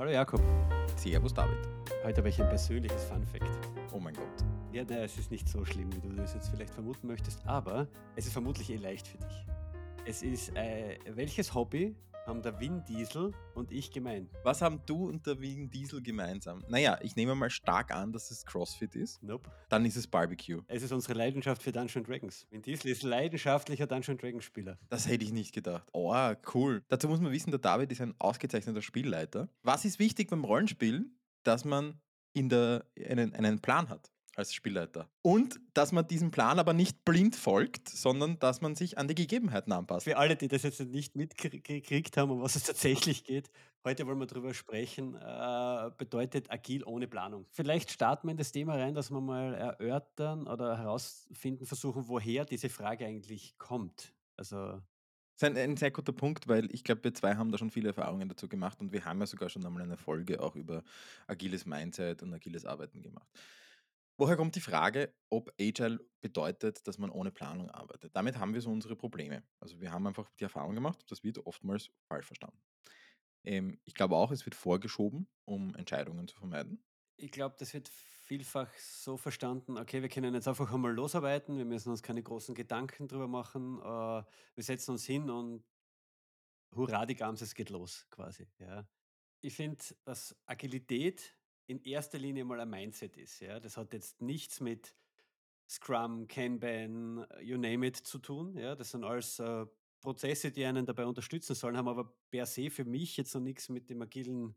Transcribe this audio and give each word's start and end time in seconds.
Hallo 0.00 0.12
Jakob. 0.12 0.40
Servus 0.96 1.34
David. 1.34 1.58
Heute 2.02 2.20
habe 2.20 2.30
ich 2.30 2.40
ein 2.40 2.48
persönliches 2.48 3.04
Fun 3.04 3.22
Fact. 3.22 3.44
Oh 3.92 4.00
mein 4.00 4.14
Gott. 4.14 4.24
Ja, 4.72 4.82
naja, 4.82 5.04
es 5.04 5.18
ist 5.18 5.30
nicht 5.30 5.46
so 5.46 5.62
schlimm, 5.62 5.92
wie 5.92 6.00
du 6.00 6.16
das 6.16 6.32
jetzt 6.32 6.48
vielleicht 6.48 6.72
vermuten 6.72 7.06
möchtest, 7.06 7.46
aber 7.46 7.86
es 8.16 8.24
ist 8.24 8.32
vermutlich 8.32 8.70
eh 8.70 8.76
leicht 8.76 9.06
für 9.06 9.18
dich. 9.18 9.44
Es 10.06 10.22
ist, 10.22 10.56
äh, 10.56 10.96
welches 11.04 11.52
Hobby 11.52 11.94
haben 12.26 12.42
der 12.42 12.58
Vin 12.60 12.84
Diesel 12.84 13.32
und 13.54 13.72
ich 13.72 13.90
gemein? 13.90 14.28
Was 14.44 14.62
haben 14.62 14.80
du 14.86 15.08
und 15.08 15.26
der 15.26 15.40
Wien 15.40 15.70
Diesel 15.70 16.02
gemeinsam? 16.02 16.62
Naja, 16.68 16.98
ich 17.02 17.16
nehme 17.16 17.34
mal 17.34 17.50
stark 17.50 17.92
an, 17.92 18.12
dass 18.12 18.30
es 18.30 18.44
CrossFit 18.44 18.94
ist. 18.94 19.22
Nope. 19.22 19.50
Dann 19.68 19.84
ist 19.84 19.96
es 19.96 20.06
Barbecue. 20.06 20.62
Es 20.68 20.82
ist 20.82 20.92
unsere 20.92 21.14
Leidenschaft 21.14 21.62
für 21.62 21.72
Dungeons 21.72 22.06
Dragons. 22.06 22.46
Vin 22.50 22.62
Diesel 22.62 22.90
ist 22.90 23.02
leidenschaftlicher 23.02 23.86
Dungeons 23.86 24.20
Dragons 24.20 24.44
Spieler. 24.44 24.78
Das 24.88 25.08
hätte 25.08 25.24
ich 25.24 25.32
nicht 25.32 25.54
gedacht. 25.54 25.88
Oh, 25.92 26.14
cool. 26.54 26.82
Dazu 26.88 27.08
muss 27.08 27.20
man 27.20 27.32
wissen, 27.32 27.50
der 27.50 27.60
David 27.60 27.90
ist 27.92 28.00
ein 28.00 28.14
ausgezeichneter 28.18 28.82
Spielleiter. 28.82 29.48
Was 29.62 29.84
ist 29.84 29.98
wichtig 29.98 30.30
beim 30.30 30.44
Rollenspielen? 30.44 31.18
Dass 31.42 31.64
man 31.64 32.00
in 32.32 32.48
der, 32.48 32.84
einen, 33.08 33.34
einen 33.34 33.60
Plan 33.60 33.88
hat 33.88 34.12
als 34.40 34.52
Spielleiter. 34.52 35.08
Und 35.22 35.60
dass 35.74 35.92
man 35.92 36.06
diesem 36.06 36.30
Plan 36.30 36.58
aber 36.58 36.72
nicht 36.72 37.04
blind 37.04 37.36
folgt, 37.36 37.88
sondern 37.88 38.38
dass 38.38 38.60
man 38.60 38.74
sich 38.74 38.98
an 38.98 39.08
die 39.08 39.14
Gegebenheiten 39.14 39.72
anpasst. 39.72 40.04
Für 40.04 40.16
alle, 40.16 40.36
die 40.36 40.48
das 40.48 40.62
jetzt 40.62 40.80
nicht 40.80 41.14
mitgekriegt 41.16 42.16
haben, 42.16 42.30
um 42.30 42.40
was 42.42 42.56
es 42.56 42.64
tatsächlich 42.64 43.24
geht, 43.24 43.50
heute 43.84 44.06
wollen 44.06 44.18
wir 44.18 44.26
darüber 44.26 44.52
sprechen, 44.54 45.14
äh, 45.14 45.90
bedeutet 45.96 46.50
agil 46.50 46.84
ohne 46.84 47.06
Planung. 47.08 47.46
Vielleicht 47.50 47.90
starten 47.90 48.26
wir 48.26 48.32
in 48.32 48.36
das 48.38 48.52
Thema 48.52 48.74
rein, 48.76 48.94
dass 48.94 49.10
wir 49.10 49.20
mal 49.20 49.54
erörtern 49.54 50.46
oder 50.46 50.76
herausfinden 50.78 51.66
versuchen, 51.66 52.08
woher 52.08 52.44
diese 52.44 52.68
Frage 52.68 53.06
eigentlich 53.06 53.56
kommt. 53.58 54.12
Also 54.36 54.80
Das 55.36 55.48
ist 55.50 55.56
ein, 55.56 55.56
ein 55.56 55.76
sehr 55.76 55.90
guter 55.90 56.12
Punkt, 56.12 56.48
weil 56.48 56.72
ich 56.74 56.84
glaube, 56.84 57.04
wir 57.04 57.14
zwei 57.14 57.34
haben 57.36 57.50
da 57.50 57.58
schon 57.58 57.70
viele 57.70 57.88
Erfahrungen 57.88 58.28
dazu 58.28 58.48
gemacht 58.48 58.80
und 58.80 58.92
wir 58.92 59.04
haben 59.04 59.20
ja 59.20 59.26
sogar 59.26 59.48
schon 59.48 59.64
einmal 59.64 59.82
eine 59.82 59.96
Folge 59.96 60.42
auch 60.42 60.56
über 60.56 60.82
agiles 61.26 61.66
Mindset 61.66 62.22
und 62.22 62.32
agiles 62.34 62.64
Arbeiten 62.66 63.02
gemacht. 63.02 63.28
Woher 64.20 64.36
kommt 64.36 64.54
die 64.54 64.60
Frage, 64.60 65.14
ob 65.30 65.50
Agile 65.58 65.98
bedeutet, 66.20 66.86
dass 66.86 66.98
man 66.98 67.08
ohne 67.08 67.30
Planung 67.30 67.70
arbeitet? 67.70 68.14
Damit 68.14 68.36
haben 68.36 68.52
wir 68.52 68.60
so 68.60 68.70
unsere 68.70 68.94
Probleme. 68.94 69.42
Also 69.60 69.80
wir 69.80 69.92
haben 69.92 70.06
einfach 70.06 70.28
die 70.38 70.44
Erfahrung 70.44 70.74
gemacht, 70.74 71.02
das 71.08 71.24
wird 71.24 71.38
oftmals 71.46 71.90
falsch 72.06 72.26
verstanden. 72.26 72.60
Ähm, 73.44 73.80
ich 73.86 73.94
glaube 73.94 74.16
auch, 74.16 74.30
es 74.30 74.44
wird 74.44 74.54
vorgeschoben, 74.54 75.26
um 75.46 75.74
Entscheidungen 75.74 76.28
zu 76.28 76.36
vermeiden. 76.36 76.84
Ich 77.16 77.30
glaube, 77.30 77.56
das 77.58 77.72
wird 77.72 77.88
vielfach 77.88 78.70
so 78.74 79.16
verstanden, 79.16 79.78
okay, 79.78 80.02
wir 80.02 80.10
können 80.10 80.34
jetzt 80.34 80.48
einfach 80.48 80.70
einmal 80.70 80.92
losarbeiten, 80.92 81.56
wir 81.56 81.64
müssen 81.64 81.88
uns 81.88 82.02
keine 82.02 82.22
großen 82.22 82.54
Gedanken 82.54 83.08
drüber 83.08 83.26
machen, 83.26 83.78
äh, 83.78 84.22
wir 84.54 84.62
setzen 84.62 84.90
uns 84.90 85.06
hin 85.06 85.30
und 85.30 85.64
hurra, 86.74 87.06
die 87.06 87.14
Gams, 87.14 87.40
es 87.40 87.54
geht 87.54 87.70
los, 87.70 88.06
quasi. 88.10 88.46
Ja. 88.58 88.86
Ich 89.40 89.54
finde, 89.54 89.82
dass 90.04 90.36
Agilität 90.44 91.39
in 91.70 91.80
erster 91.84 92.18
Linie 92.18 92.44
mal 92.44 92.60
ein 92.60 92.68
Mindset 92.68 93.16
ist. 93.16 93.40
Ja. 93.40 93.60
Das 93.60 93.76
hat 93.76 93.92
jetzt 93.92 94.20
nichts 94.20 94.60
mit 94.60 94.94
Scrum, 95.68 96.26
Kanban, 96.26 97.24
you 97.40 97.56
name 97.56 97.86
it 97.86 97.96
zu 97.96 98.18
tun. 98.18 98.56
Ja. 98.56 98.74
Das 98.74 98.90
sind 98.90 99.04
alles 99.04 99.38
äh, 99.38 99.66
Prozesse, 100.00 100.50
die 100.50 100.64
einen 100.64 100.84
dabei 100.84 101.06
unterstützen 101.06 101.54
sollen, 101.54 101.76
haben 101.76 101.88
aber 101.88 102.12
per 102.30 102.46
se 102.46 102.70
für 102.70 102.84
mich 102.84 103.16
jetzt 103.16 103.34
noch 103.34 103.40
nichts 103.40 103.68
mit 103.68 103.88
dem 103.88 104.02
agilen 104.02 104.56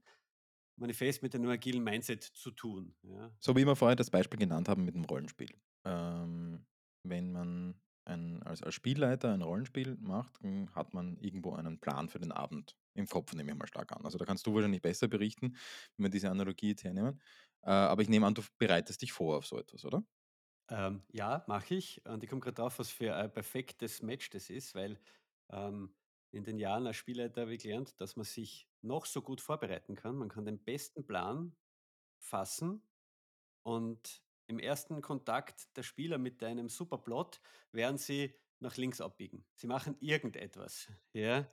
Manifest, 0.76 1.22
mit 1.22 1.36
dem 1.36 1.48
agilen 1.48 1.84
Mindset 1.84 2.24
zu 2.24 2.50
tun. 2.50 2.96
Ja. 3.04 3.32
So 3.40 3.56
wie 3.56 3.66
wir 3.66 3.76
vorher 3.76 3.96
das 3.96 4.10
Beispiel 4.10 4.40
genannt 4.40 4.68
haben 4.68 4.84
mit 4.84 4.96
dem 4.96 5.06
Rollenspiel. 5.06 5.54
Ähm, 5.86 6.66
wenn 7.04 7.32
man 7.32 7.76
ein, 8.06 8.44
als, 8.44 8.62
als 8.64 8.76
Spielleiter 8.76 9.34
ein 9.34 9.42
Rollenspiel 9.42 9.98
macht, 10.00 10.44
dann 10.44 10.74
hat 10.76 10.94
man 10.94 11.18
irgendwo 11.18 11.54
einen 11.54 11.80
Plan 11.80 12.10
für 12.10 12.20
den 12.20 12.32
Abend 12.32 12.78
im 12.94 13.08
Kopf, 13.08 13.34
nehme 13.34 13.52
ich 13.52 13.58
mal 13.58 13.68
stark 13.68 13.92
an. 13.94 14.06
Also 14.06 14.18
da 14.18 14.26
kannst 14.26 14.46
du 14.48 14.54
wahrscheinlich 14.54 14.82
besser 14.82 15.08
berichten, 15.08 15.56
wenn 15.98 16.06
wir 16.06 16.10
diese 16.10 16.30
Analogie 16.30 16.70
jetzt 16.70 16.84
hernehmen. 16.84 17.22
Äh, 17.62 17.72
aber 17.72 18.02
ich 18.02 18.10
nehme 18.10 18.28
an, 18.28 18.36
du 18.36 18.44
bereitest 18.58 19.02
dich 19.02 19.14
vor 19.14 19.38
auf 19.38 19.46
so 19.48 19.58
etwas, 19.60 19.86
oder? 19.86 20.04
Ähm, 20.70 21.04
ja, 21.12 21.44
mache 21.48 21.76
ich. 21.76 22.06
Und 22.06 22.24
ich 22.24 22.30
komme 22.30 22.42
gerade 22.42 22.56
drauf, 22.56 22.80
was 22.80 22.90
für 22.90 23.16
ein 23.16 23.32
perfektes 23.32 24.02
Match 24.02 24.30
das 24.30 24.50
ist, 24.50 24.76
weil 24.76 25.00
ähm, 25.50 25.94
in 26.32 26.44
den 26.44 26.58
Jahren 26.58 26.88
als 26.88 26.96
Spielleiter 26.98 27.42
habe 27.42 27.54
ich 27.54 27.64
gelernt, 27.64 28.00
dass 28.00 28.16
man 28.16 28.26
sich 28.26 28.70
noch 28.82 29.06
so 29.06 29.22
gut 29.22 29.42
vorbereiten 29.42 29.96
kann. 29.96 30.16
Man 30.16 30.30
kann 30.30 30.46
den 30.46 30.64
besten 30.64 31.06
Plan 31.06 31.56
fassen 32.20 32.88
und 33.64 34.24
im 34.48 34.60
ersten 34.60 35.02
Kontakt 35.02 35.76
der 35.78 35.84
Spieler 35.84 36.18
mit 36.18 36.44
einem 36.44 36.70
Superplot 36.70 37.42
werden 37.72 37.98
sie 37.98 38.34
nach 38.60 38.78
links 38.78 39.02
abbiegen. 39.02 39.46
Sie 39.56 39.68
machen 39.68 39.96
irgendetwas. 40.00 40.88
Ja? 41.14 41.48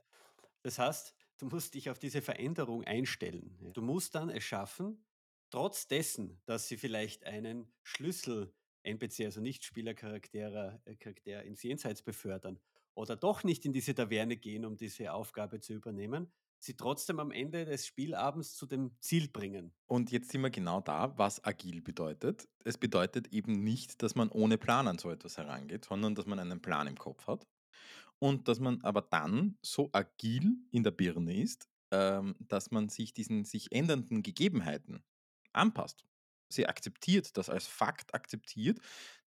Das 0.63 0.77
heißt, 0.77 1.15
du 1.39 1.47
musst 1.47 1.73
dich 1.73 1.89
auf 1.89 1.97
diese 1.97 2.21
Veränderung 2.21 2.83
einstellen. 2.83 3.57
ja. 3.61 3.71
Du 3.71 3.81
musst 3.81 4.13
dann 4.15 4.29
es 4.29 4.43
schaffen, 4.43 5.03
trotz 5.49 5.87
dessen, 5.87 6.39
dass 6.45 6.67
sie 6.67 6.77
vielleicht 6.77 7.25
einen 7.25 7.71
Schlüssel-NPC, 7.83 9.25
also 9.25 9.41
Nicht-Spielercharakter 9.41 10.81
äh, 10.85 10.95
Charakter 10.95 11.43
ins 11.43 11.63
Jenseits 11.63 12.03
befördern 12.03 12.59
oder 12.93 13.15
doch 13.15 13.43
nicht 13.43 13.65
in 13.65 13.73
diese 13.73 13.95
Taverne 13.95 14.37
gehen, 14.37 14.65
um 14.65 14.77
diese 14.77 15.13
Aufgabe 15.13 15.59
zu 15.59 15.73
übernehmen, 15.73 16.31
sie 16.63 16.75
trotzdem 16.75 17.19
am 17.19 17.31
Ende 17.31 17.65
des 17.65 17.85
Spielabends 17.85 18.55
zu 18.55 18.65
dem 18.65 18.91
Ziel 18.99 19.27
bringen. 19.27 19.73
Und 19.87 20.11
jetzt 20.11 20.29
sind 20.29 20.41
wir 20.41 20.51
genau 20.51 20.79
da, 20.79 21.17
was 21.17 21.43
agil 21.43 21.81
bedeutet. 21.81 22.47
Es 22.63 22.77
bedeutet 22.77 23.33
eben 23.33 23.63
nicht, 23.63 24.01
dass 24.03 24.15
man 24.15 24.29
ohne 24.29 24.57
Plan 24.57 24.87
an 24.87 24.97
so 24.97 25.09
etwas 25.09 25.37
herangeht, 25.37 25.85
sondern 25.85 26.15
dass 26.15 26.25
man 26.25 26.39
einen 26.39 26.61
Plan 26.61 26.87
im 26.87 26.97
Kopf 26.97 27.27
hat 27.27 27.47
und 28.19 28.47
dass 28.47 28.59
man 28.59 28.81
aber 28.83 29.01
dann 29.01 29.57
so 29.61 29.89
agil 29.91 30.55
in 30.71 30.83
der 30.83 30.91
Birne 30.91 31.41
ist, 31.41 31.67
ähm, 31.91 32.35
dass 32.39 32.71
man 32.71 32.89
sich 32.89 33.13
diesen 33.13 33.43
sich 33.43 33.71
ändernden 33.71 34.21
Gegebenheiten 34.21 35.03
anpasst. 35.53 36.05
Sie 36.49 36.67
akzeptiert, 36.67 37.37
das 37.37 37.49
als 37.49 37.65
Fakt 37.65 38.13
akzeptiert, 38.13 38.79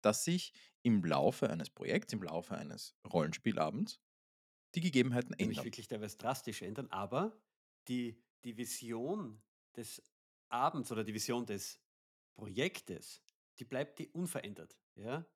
dass 0.03 0.25
sich 0.25 0.53
im 0.83 1.03
Laufe 1.05 1.51
eines 1.51 1.71
Projekts, 1.71 2.13
im 2.13 2.23
Laufe 2.23 2.55
eines 2.57 2.95
Rollenspielabends 3.11 3.99
die 4.75 4.81
Gegebenheiten 4.81 5.35
Ja, 5.39 5.47
nicht 5.47 5.59
ändern. 5.59 5.65
wirklich 5.65 5.89
teilweise 5.89 6.17
drastisch 6.19 6.63
ändern, 6.63 6.89
aber 6.91 7.37
die, 7.89 8.23
die 8.45 8.57
Vision 8.57 9.43
des 9.77 10.03
Abends 10.49 10.93
oder 10.93 11.05
die 11.05 11.15
Vision 11.15 11.47
des 11.47 11.81
Projektes, 12.35 13.23
die 13.59 13.65
bleibt 13.65 13.99
die 13.99 14.09
unverändert. 14.09 14.79
Ja? 14.97 15.27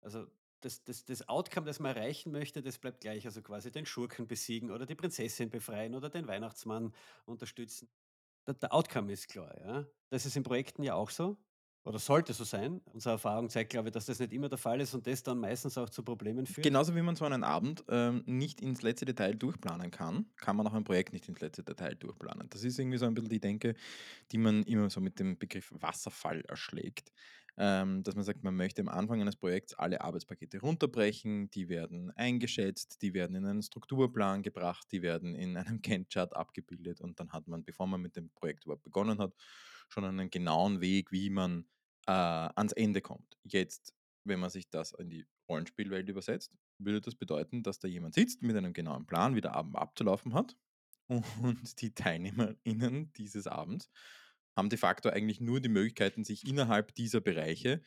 Also 0.00 0.26
das, 0.60 0.82
das, 0.84 1.04
das 1.04 1.28
Outcome, 1.28 1.66
das 1.66 1.78
man 1.80 1.94
erreichen 1.96 2.32
möchte, 2.32 2.62
das 2.62 2.78
bleibt 2.78 3.00
gleich. 3.00 3.26
Also 3.26 3.42
quasi 3.42 3.70
den 3.70 3.86
Schurken 3.86 4.26
besiegen 4.26 4.70
oder 4.70 4.86
die 4.86 4.94
Prinzessin 4.94 5.50
befreien 5.50 5.94
oder 5.94 6.08
den 6.10 6.26
Weihnachtsmann 6.26 6.94
unterstützen. 7.26 7.90
Der, 8.46 8.54
der 8.54 8.72
Outcome 8.72 9.12
ist 9.12 9.28
klar. 9.28 9.58
Ja? 9.60 9.86
Das 10.10 10.26
ist 10.26 10.36
in 10.36 10.42
Projekten 10.42 10.82
ja 10.82 10.94
auch 10.94 11.10
so. 11.10 11.36
Oder 11.84 11.98
sollte 11.98 12.32
so 12.32 12.44
sein. 12.44 12.80
Unsere 12.94 13.14
Erfahrung 13.14 13.50
zeigt, 13.50 13.70
glaube 13.70 13.88
ich, 13.88 13.92
dass 13.92 14.06
das 14.06 14.18
nicht 14.18 14.32
immer 14.32 14.48
der 14.48 14.56
Fall 14.56 14.80
ist 14.80 14.94
und 14.94 15.06
das 15.06 15.22
dann 15.22 15.38
meistens 15.38 15.76
auch 15.76 15.90
zu 15.90 16.02
Problemen 16.02 16.46
führt. 16.46 16.64
Genauso 16.64 16.96
wie 16.96 17.02
man 17.02 17.14
so 17.14 17.26
einen 17.26 17.44
Abend 17.44 17.84
ähm, 17.88 18.22
nicht 18.26 18.62
ins 18.62 18.80
letzte 18.80 19.04
Detail 19.04 19.34
durchplanen 19.34 19.90
kann, 19.90 20.24
kann 20.36 20.56
man 20.56 20.66
auch 20.66 20.72
ein 20.72 20.84
Projekt 20.84 21.12
nicht 21.12 21.28
ins 21.28 21.40
letzte 21.40 21.62
Detail 21.62 21.94
durchplanen. 21.94 22.48
Das 22.48 22.64
ist 22.64 22.78
irgendwie 22.78 22.96
so 22.96 23.04
ein 23.04 23.14
bisschen 23.14 23.28
die 23.28 23.40
Denke, 23.40 23.74
die 24.32 24.38
man 24.38 24.62
immer 24.62 24.88
so 24.88 25.02
mit 25.02 25.20
dem 25.20 25.36
Begriff 25.38 25.72
Wasserfall 25.78 26.40
erschlägt. 26.48 27.12
Ähm, 27.56 28.02
dass 28.02 28.16
man 28.16 28.24
sagt, 28.24 28.42
man 28.42 28.56
möchte 28.56 28.80
am 28.80 28.88
Anfang 28.88 29.20
eines 29.20 29.36
Projekts 29.36 29.74
alle 29.74 30.00
Arbeitspakete 30.00 30.58
runterbrechen, 30.60 31.50
die 31.50 31.68
werden 31.68 32.10
eingeschätzt, 32.16 33.00
die 33.00 33.14
werden 33.14 33.36
in 33.36 33.46
einen 33.46 33.62
Strukturplan 33.62 34.42
gebracht, 34.42 34.88
die 34.90 35.02
werden 35.02 35.36
in 35.36 35.56
einem 35.56 35.80
Gantt-Chart 35.82 36.34
abgebildet 36.34 37.00
und 37.00 37.20
dann 37.20 37.32
hat 37.32 37.46
man, 37.46 37.62
bevor 37.62 37.86
man 37.86 38.00
mit 38.00 38.16
dem 38.16 38.30
Projekt 38.30 38.64
überhaupt 38.64 38.82
begonnen 38.82 39.18
hat, 39.18 39.34
schon 39.88 40.04
einen 40.04 40.30
genauen 40.30 40.80
Weg, 40.80 41.12
wie 41.12 41.30
man 41.30 41.66
äh, 42.06 42.12
ans 42.12 42.72
Ende 42.72 43.00
kommt. 43.00 43.38
Jetzt, 43.44 43.94
wenn 44.24 44.40
man 44.40 44.50
sich 44.50 44.68
das 44.68 44.92
in 44.92 45.10
die 45.10 45.26
Rollenspielwelt 45.48 46.08
übersetzt, 46.08 46.56
würde 46.78 47.00
das 47.00 47.14
bedeuten, 47.14 47.62
dass 47.62 47.78
da 47.78 47.88
jemand 47.88 48.14
sitzt 48.14 48.42
mit 48.42 48.56
einem 48.56 48.72
genauen 48.72 49.06
Plan, 49.06 49.34
wie 49.34 49.40
der 49.40 49.54
Abend 49.54 49.76
abzulaufen 49.76 50.34
hat. 50.34 50.56
Und 51.08 51.80
die 51.80 51.94
TeilnehmerInnen 51.94 53.12
dieses 53.12 53.46
Abends 53.46 53.90
haben 54.56 54.70
de 54.70 54.78
facto 54.78 55.10
eigentlich 55.10 55.40
nur 55.40 55.60
die 55.60 55.68
Möglichkeiten, 55.68 56.24
sich 56.24 56.46
innerhalb 56.46 56.94
dieser 56.94 57.20
Bereiche, 57.20 57.82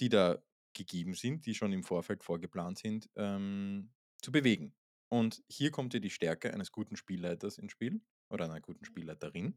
die 0.00 0.08
da 0.08 0.42
gegeben 0.74 1.14
sind, 1.14 1.46
die 1.46 1.54
schon 1.54 1.72
im 1.72 1.84
Vorfeld 1.84 2.22
vorgeplant 2.22 2.78
sind, 2.78 3.08
ähm, 3.16 3.90
zu 4.20 4.32
bewegen. 4.32 4.74
Und 5.08 5.42
hier 5.48 5.70
kommt 5.70 5.94
ja 5.94 6.00
die 6.00 6.10
Stärke 6.10 6.52
eines 6.52 6.72
guten 6.72 6.96
Spielleiters 6.96 7.58
ins 7.58 7.72
Spiel 7.72 8.00
oder 8.28 8.44
einer 8.44 8.60
guten 8.60 8.84
Spielleiterin, 8.84 9.56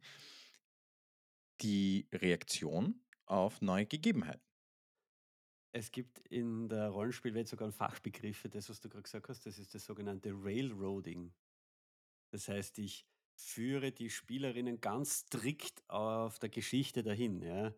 die 1.61 2.07
Reaktion 2.11 3.01
auf 3.25 3.61
neue 3.61 3.85
Gegebenheiten. 3.85 4.41
Es 5.73 5.91
gibt 5.91 6.19
in 6.27 6.67
der 6.67 6.89
Rollenspielwelt 6.89 7.47
sogar 7.47 7.65
einen 7.65 7.73
Fachbegriff 7.73 8.37
für 8.37 8.49
das, 8.49 8.69
was 8.69 8.81
du 8.81 8.89
gerade 8.89 9.03
gesagt 9.03 9.29
hast. 9.29 9.45
Das 9.45 9.57
ist 9.57 9.73
das 9.73 9.85
sogenannte 9.85 10.31
Railroading. 10.33 11.33
Das 12.31 12.49
heißt, 12.49 12.77
ich 12.79 13.05
führe 13.35 13.91
die 13.91 14.09
Spielerinnen 14.09 14.81
ganz 14.81 15.19
strikt 15.21 15.87
auf 15.89 16.39
der 16.39 16.49
Geschichte 16.49 17.03
dahin. 17.03 17.41
Ja. 17.41 17.73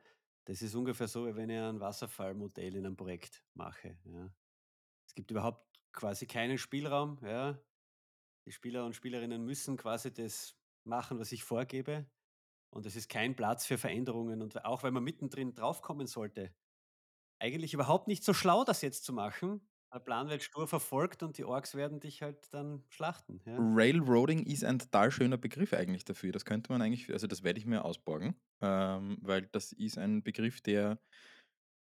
Das 0.46 0.62
ist 0.62 0.76
ungefähr 0.76 1.08
so, 1.08 1.28
wie 1.28 1.36
wenn 1.36 1.50
ich 1.50 1.60
ein 1.60 1.80
Wasserfallmodell 1.80 2.76
in 2.76 2.86
einem 2.86 2.98
Projekt 2.98 3.44
mache. 3.54 3.98
Ja. 4.06 4.34
Es 5.08 5.14
gibt 5.14 5.30
überhaupt 5.30 5.80
quasi 5.92 6.26
keinen 6.26 6.58
Spielraum. 6.58 7.20
Ja. 7.22 7.60
Die 8.46 8.52
Spieler 8.52 8.86
und 8.86 8.96
Spielerinnen 8.96 9.46
müssen 9.46 9.78
quasi 9.78 10.12
das 10.12 10.56
machen, 10.84 11.20
was 11.20 11.32
ich 11.32 11.44
vorgebe. 11.44 12.06
Und 12.74 12.86
es 12.86 12.96
ist 12.96 13.10
kein 13.10 13.36
Platz 13.36 13.66
für 13.66 13.78
Veränderungen. 13.78 14.42
Und 14.42 14.66
auch 14.66 14.84
wenn 14.84 14.94
man 14.94 15.04
mittendrin 15.04 15.54
draufkommen 15.56 16.08
sollte, 16.08 16.54
eigentlich 17.40 17.74
überhaupt 17.74 18.08
nicht 18.08 18.24
so 18.24 18.34
schlau, 18.34 18.64
das 18.66 18.82
jetzt 18.82 19.06
zu 19.06 19.14
machen. 19.14 19.70
Der 19.94 20.00
Plan 20.00 20.30
wird 20.30 20.44
stur 20.44 20.68
verfolgt 20.68 21.24
und 21.24 21.38
die 21.38 21.46
Orks 21.46 21.76
werden 21.76 22.00
dich 22.00 22.22
halt 22.24 22.54
dann 22.54 22.86
schlachten, 22.90 23.42
ja. 23.46 23.68
Railroading 23.76 24.44
ist 24.46 24.64
ein 24.64 24.80
total 24.80 25.12
schöner 25.12 25.38
Begriff 25.38 25.74
eigentlich 25.74 26.06
dafür. 26.06 26.32
Das 26.32 26.46
könnte 26.46 26.72
man 26.72 26.82
eigentlich 26.82 27.12
also, 27.12 27.28
das 27.28 27.44
werde 27.44 27.60
ich 27.60 27.66
mir 27.68 27.86
ausborgen, 27.86 28.36
ähm, 28.62 29.18
weil 29.22 29.44
das 29.52 29.72
ist 29.74 29.98
ein 30.00 30.24
Begriff, 30.24 30.62
der 30.62 31.00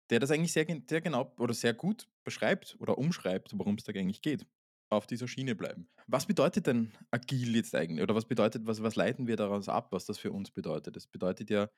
der 0.09 0.19
das 0.19 0.31
eigentlich 0.31 0.51
sehr 0.53 0.65
sehr 0.89 1.01
genau 1.01 1.33
oder 1.37 1.53
sehr 1.53 1.73
gut 1.73 2.07
beschreibt 2.23 2.75
oder 2.79 2.97
umschreibt, 2.97 3.57
worum 3.57 3.75
es 3.75 3.83
da 3.83 3.93
eigentlich 3.93 4.21
geht. 4.21 4.45
Auf 4.91 5.07
dieser 5.07 5.27
Schiene 5.27 5.55
bleiben. 5.55 5.87
Was 6.07 6.25
bedeutet 6.25 6.67
denn 6.67 6.91
agil 7.11 7.55
jetzt 7.55 7.73
eigentlich 7.73 8.03
oder 8.03 8.13
was 8.13 8.25
bedeutet 8.25 8.65
was 8.65 8.83
was 8.83 8.95
leiten 8.95 9.25
wir 9.25 9.37
daraus 9.37 9.69
ab, 9.69 9.91
was 9.91 10.05
das 10.05 10.19
für 10.19 10.31
uns 10.31 10.51
bedeutet? 10.51 10.95
Das 10.95 11.07
bedeutet 11.07 11.49
ja, 11.49 11.69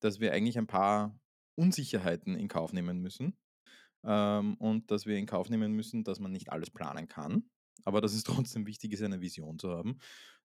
dass 0.00 0.20
wir 0.20 0.32
eigentlich 0.32 0.58
ein 0.58 0.68
paar 0.68 1.18
Unsicherheiten 1.56 2.36
in 2.36 2.48
Kauf 2.48 2.72
nehmen 2.72 3.00
müssen, 3.00 3.36
ähm, 4.04 4.54
und 4.54 4.90
dass 4.90 5.06
wir 5.06 5.16
in 5.16 5.26
Kauf 5.26 5.48
nehmen 5.48 5.72
müssen, 5.72 6.04
dass 6.04 6.18
man 6.18 6.32
nicht 6.32 6.50
alles 6.50 6.70
planen 6.70 7.08
kann, 7.08 7.50
aber 7.84 8.00
dass 8.00 8.14
es 8.14 8.24
trotzdem 8.54 8.66
wichtig 8.66 8.92
ist, 8.92 9.02
eine 9.02 9.20
Vision 9.20 9.58
zu 9.58 9.70
haben. 9.70 9.98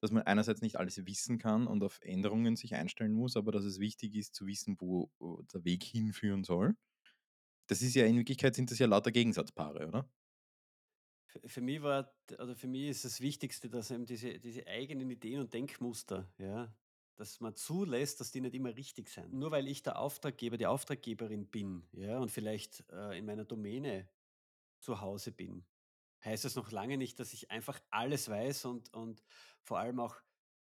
Dass 0.00 0.10
man 0.10 0.24
einerseits 0.24 0.60
nicht 0.60 0.76
alles 0.76 1.06
wissen 1.06 1.38
kann 1.38 1.66
und 1.66 1.82
auf 1.82 1.98
Änderungen 2.02 2.56
sich 2.56 2.74
einstellen 2.74 3.14
muss, 3.14 3.36
aber 3.36 3.52
dass 3.52 3.64
es 3.64 3.78
wichtig 3.78 4.14
ist 4.16 4.34
zu 4.34 4.46
wissen, 4.46 4.76
wo 4.80 5.10
der 5.52 5.64
Weg 5.64 5.82
hinführen 5.82 6.44
soll. 6.44 6.74
Das 7.68 7.80
ist 7.80 7.94
ja 7.94 8.04
in 8.04 8.16
Wirklichkeit 8.16 8.54
sind 8.54 8.70
das 8.70 8.78
ja 8.78 8.86
lauter 8.86 9.12
Gegensatzpaare, 9.12 9.88
oder? 9.88 10.08
Für 11.34 11.48
für 11.48 11.60
mich 11.60 11.82
war 11.82 12.12
oder 12.38 12.54
für 12.54 12.68
mich 12.68 12.88
ist 12.88 13.04
das 13.04 13.20
Wichtigste, 13.20 13.68
dass 13.68 13.90
eben 13.90 14.06
diese 14.06 14.38
diese 14.38 14.66
eigenen 14.66 15.10
Ideen 15.10 15.40
und 15.40 15.52
Denkmuster, 15.52 16.32
ja, 16.38 16.74
dass 17.16 17.40
man 17.40 17.54
zulässt, 17.56 18.20
dass 18.20 18.30
die 18.30 18.40
nicht 18.40 18.54
immer 18.54 18.76
richtig 18.76 19.08
sind. 19.08 19.32
Nur 19.32 19.50
weil 19.50 19.66
ich 19.68 19.82
der 19.82 19.98
Auftraggeber, 19.98 20.56
die 20.56 20.66
Auftraggeberin 20.66 21.46
bin, 21.48 21.86
ja, 21.92 22.18
und 22.18 22.30
vielleicht, 22.30 22.84
äh, 22.90 23.18
in 23.18 23.24
meiner 23.26 23.44
Domäne 23.44 24.08
zu 24.80 25.00
Hause 25.00 25.32
bin, 25.32 25.66
heißt 26.24 26.44
das 26.44 26.56
noch 26.56 26.72
lange 26.72 26.98
nicht, 26.98 27.20
dass 27.20 27.32
ich 27.34 27.50
einfach 27.50 27.80
alles 27.90 28.28
weiß 28.28 28.66
und 28.66 28.92
und 28.94 29.24
vor 29.62 29.78
allem 29.78 30.00
auch 30.00 30.16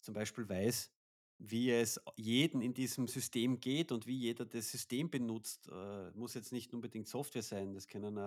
zum 0.02 0.14
Beispiel 0.14 0.48
weiß, 0.50 0.92
wie 1.40 1.72
es 1.72 2.02
jeden 2.18 2.62
in 2.62 2.74
diesem 2.74 3.08
System 3.08 3.60
geht 3.62 3.92
und 3.92 4.08
wie 4.08 4.18
jeder 4.18 4.46
das 4.46 4.72
System 4.72 5.10
benutzt. 5.10 5.70
Äh, 5.72 6.12
muss 6.14 6.34
jetzt 6.36 6.52
nicht 6.54 6.74
unbedingt 6.74 7.08
Software 7.08 7.44
sein, 7.44 7.74
das 7.74 7.88
können 7.88 8.18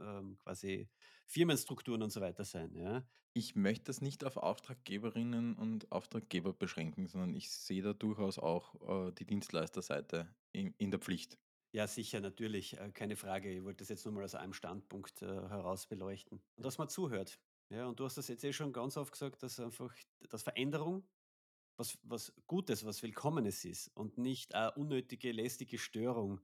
ähm, 0.00 0.38
quasi 0.38 0.88
Firmenstrukturen 1.26 2.02
und 2.02 2.10
so 2.10 2.20
weiter 2.20 2.44
sein, 2.44 2.74
ja. 2.74 3.06
Ich 3.34 3.54
möchte 3.56 3.84
das 3.84 4.00
nicht 4.00 4.24
auf 4.24 4.36
Auftraggeberinnen 4.38 5.54
und 5.54 5.90
Auftraggeber 5.92 6.52
beschränken, 6.54 7.06
sondern 7.08 7.34
ich 7.34 7.50
sehe 7.50 7.82
da 7.82 7.92
durchaus 7.92 8.38
auch, 8.38 9.08
äh, 9.08 9.12
die 9.12 9.26
Dienstleisterseite 9.26 10.34
in 10.52 10.74
in 10.78 10.90
der 10.90 11.00
Pflicht. 11.00 11.38
Ja, 11.74 11.86
sicher, 11.86 12.20
natürlich, 12.20 12.78
äh, 12.78 12.90
keine 12.92 13.16
Frage. 13.16 13.50
Ich 13.50 13.62
wollte 13.64 13.78
das 13.78 13.88
jetzt 13.88 14.04
nur 14.04 14.12
mal 14.14 14.24
aus 14.24 14.34
einem 14.34 14.52
Standpunkt, 14.52 15.22
äh, 15.22 15.26
heraus 15.26 15.86
beleuchten. 15.86 16.42
Und 16.56 16.66
dass 16.66 16.76
man 16.78 16.88
zuhört. 16.88 17.40
Ja, 17.70 17.86
und 17.86 17.98
du 17.98 18.04
hast 18.04 18.18
das 18.18 18.28
jetzt 18.28 18.44
eh 18.44 18.52
schon 18.52 18.72
ganz 18.74 18.96
oft 18.98 19.12
gesagt, 19.12 19.42
dass 19.42 19.58
einfach 19.58 19.94
dass 20.28 20.42
Veränderung 20.42 21.08
was 21.78 21.98
was 22.02 22.34
Gutes, 22.46 22.84
was 22.84 23.02
Willkommenes 23.02 23.64
ist 23.64 23.88
und 23.96 24.18
nicht 24.18 24.54
eine 24.54 24.72
unnötige, 24.74 25.32
lästige 25.32 25.78
Störung, 25.78 26.40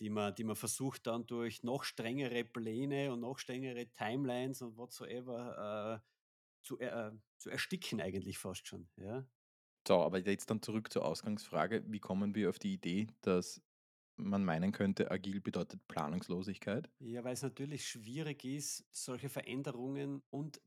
die 0.00 0.10
man 0.10 0.34
die 0.34 0.44
man 0.44 0.56
versucht 0.56 1.06
dann 1.06 1.26
durch 1.26 1.62
noch 1.62 1.84
strengere 1.84 2.44
Pläne 2.44 3.12
und 3.12 3.20
noch 3.20 3.38
strengere 3.38 3.86
Timelines 3.92 4.62
und 4.62 4.76
whatsoever, 4.76 6.02
äh, 6.04 6.08
zu 6.62 6.78
äh, 6.80 7.12
zu 7.38 7.50
ersticken 7.50 8.00
eigentlich 8.00 8.38
fast 8.38 8.66
schon, 8.68 8.88
ja? 8.96 9.26
So, 9.86 10.02
aber 10.02 10.18
jetzt 10.18 10.50
dann 10.50 10.60
zurück 10.62 10.92
zur 10.92 11.04
Ausgangsfrage. 11.04 11.84
Wie 11.90 12.00
kommen 12.00 12.34
wir 12.34 12.48
auf 12.50 12.58
die 12.58 12.74
Idee, 12.74 13.06
dass 13.22 13.62
man 14.16 14.44
meinen 14.44 14.72
könnte, 14.72 15.10
agil 15.10 15.40
bedeutet 15.40 15.86
Planungslosigkeit? 15.88 16.90
Ja, 17.00 17.24
weil 17.24 17.34
es 17.34 17.42
natürlich 17.42 17.86
schwierig 17.88 18.44
ist, 18.44 18.86
solche 18.92 19.28
Veränderungen 19.28 20.22
und 20.30 20.60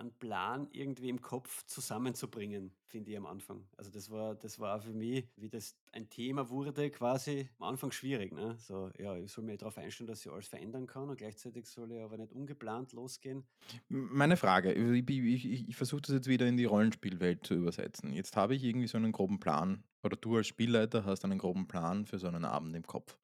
einen 0.00 0.18
Plan 0.18 0.68
irgendwie 0.72 1.08
im 1.10 1.20
Kopf 1.20 1.64
zusammenzubringen, 1.66 2.74
finde 2.86 3.10
ich 3.12 3.16
am 3.18 3.26
Anfang. 3.26 3.68
Also, 3.76 3.90
das 3.90 4.10
war 4.10 4.34
das 4.36 4.58
war 4.58 4.80
für 4.80 4.94
mich, 4.94 5.28
wie 5.36 5.48
das 5.50 5.76
ein 5.92 6.08
Thema 6.10 6.50
wurde 6.50 6.90
quasi, 6.90 7.50
am 7.58 7.68
Anfang 7.68 7.92
schwierig, 7.92 8.32
ne? 8.32 8.56
So, 8.58 8.90
ja, 8.98 9.16
ich 9.16 9.30
soll 9.32 9.44
mich 9.44 9.58
darauf 9.58 9.78
einstellen, 9.78 10.08
dass 10.08 10.24
ich 10.26 10.32
alles 10.32 10.48
verändern 10.48 10.86
kann 10.86 11.08
und 11.10 11.16
gleichzeitig 11.16 11.66
soll 11.66 11.92
ich 11.92 12.00
aber 12.02 12.18
nicht 12.18 12.32
ungeplant 12.32 12.92
losgehen. 12.92 13.46
Meine 13.88 14.36
Frage, 14.36 14.72
ich 14.72 15.08
ich 15.10 15.44
ich 15.46 15.68
ich 15.68 15.76
versuche 15.76 16.00
das 16.02 16.14
jetzt 16.14 16.28
wieder 16.28 16.46
in 16.46 16.56
die 16.56 16.64
Rollenspielwelt 16.64 17.46
zu 17.46 17.54
übersetzen. 17.54 18.12
Jetzt 18.12 18.36
habe 18.36 18.54
ich 18.54 18.64
irgendwie 18.64 18.86
so 18.86 18.96
einen 18.96 19.12
groben 19.12 19.38
Plan 19.40 19.84
oder 20.02 20.16
du 20.16 20.36
als 20.36 20.46
Spielleiter 20.46 21.04
hast 21.04 21.24
einen 21.24 21.38
groben 21.38 21.68
Plan 21.68 22.06
für 22.06 22.18
so 22.18 22.26
einen 22.28 22.44
Abend 22.44 22.74
im 22.76 22.84
Kopf. 22.86 23.18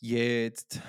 Jetzt, 0.00 0.80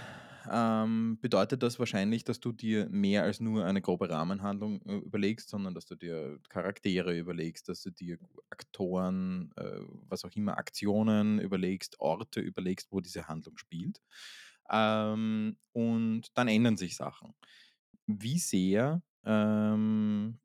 ähm, 0.51 1.17
bedeutet 1.21 1.63
das 1.63 1.79
wahrscheinlich, 1.79 2.23
dass 2.23 2.39
du 2.39 2.51
dir 2.51 2.89
mehr 2.89 3.23
als 3.23 3.39
nur 3.39 3.65
eine 3.65 3.81
grobe 3.81 4.09
Rahmenhandlung, 4.09 4.81
äh, 4.85 4.97
überlegst, 4.97 5.49
sondern 5.49 5.73
dass 5.75 5.85
du 5.85 5.95
dir 5.95 6.39
Charaktere 6.49 7.17
überlegst, 7.17 7.69
dass 7.69 7.81
du 7.83 7.91
dir 7.91 8.17
Aktoren, 8.49 9.51
äh, 9.57 9.79
was 10.07 10.25
auch 10.25 10.31
immer, 10.35 10.57
Aktionen 10.57 11.39
überlegst, 11.39 11.99
Orte 11.99 12.41
überlegst, 12.41 12.91
wo 12.91 13.01
diese 13.01 13.27
Handlung 13.27 13.57
spielt. 13.57 14.01
Ähm, 14.71 15.57
und 15.73 16.37
dann 16.37 16.47
ändern 16.47 16.77
sich 16.77 16.95
Sachen. 16.95 17.33
Wie 18.07 18.39
sehr, 18.39 19.03
ähm, 19.25 20.39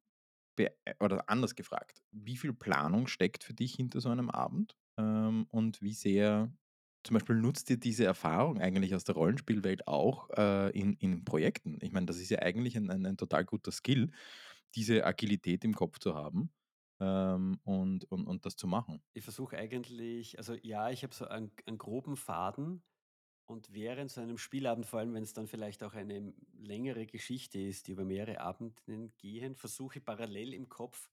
oder 1.00 1.28
anders 1.28 1.54
gefragt, 1.54 2.02
wie 2.12 2.36
viel 2.36 2.52
Planung 2.52 3.06
steckt 3.06 3.44
für 3.44 3.54
dich 3.54 3.74
hinter 3.74 4.00
so 4.00 4.08
einem 4.10 4.30
Abend? 4.30 4.76
Ähm, 4.96 5.46
und 5.50 5.82
wie 5.82 5.94
sehr 5.94 6.52
zum 7.04 7.14
Beispiel 7.14 7.36
nutzt 7.36 7.70
ihr 7.70 7.78
diese 7.78 8.04
Erfahrung 8.04 8.60
eigentlich 8.60 8.94
aus 8.94 9.04
der 9.04 9.14
Rollenspielwelt 9.16 9.86
auch, 9.88 10.30
äh, 10.30 10.70
in 10.78 10.94
in 10.94 11.24
Projekten? 11.24 11.78
Ich 11.82 11.92
meine, 11.92 12.06
das 12.06 12.18
ist 12.18 12.30
ja 12.30 12.40
eigentlich 12.40 12.76
ein 12.76 12.90
ein 12.90 13.06
ein 13.06 13.16
total 13.16 13.44
guter 13.44 13.72
Skill, 13.72 14.10
diese 14.74 15.04
Agilität 15.06 15.64
im 15.64 15.74
Kopf 15.74 15.98
zu 16.00 16.14
haben, 16.14 16.52
ähm, 17.00 17.60
und 17.64 18.04
und 18.10 18.26
und 18.26 18.46
das 18.46 18.56
zu 18.56 18.66
machen. 18.66 19.02
Ich 19.12 19.24
versuche 19.24 19.56
eigentlich 19.56 20.38
also, 20.38 20.54
ja, 20.54 20.90
ich 20.90 21.02
habe 21.04 21.14
so 21.14 21.26
einen 21.26 21.52
einen 21.66 21.78
groben 21.78 22.16
Faden 22.16 22.82
und 23.46 23.72
während 23.74 24.10
so 24.10 24.20
einem 24.20 24.38
Spielabend, 24.38 24.86
vor 24.86 25.00
allem 25.00 25.14
wenn 25.14 25.22
es 25.22 25.34
dann 25.34 25.46
vielleicht 25.48 25.82
auch 25.84 25.94
eine 25.94 26.34
längere 26.52 27.06
Geschichte 27.06 27.60
ist, 27.60 27.88
die 27.88 27.92
über 27.92 28.04
mehrere 28.04 28.40
Abenden 28.40 29.16
gehen, 29.18 29.56
versuche 29.56 29.98
ich 30.00 30.04
parallel 30.04 30.54
im 30.54 30.68
Kopf 30.68 31.10